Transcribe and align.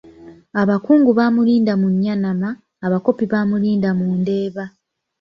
Abakungu 0.61 1.11
baamulinda 1.17 1.73
mu 1.81 1.87
Nnyanama, 1.93 2.49
Abakopi 2.85 3.25
baamulinda 3.31 3.89
mu 3.99 4.05
Ndeeba. 4.19 4.65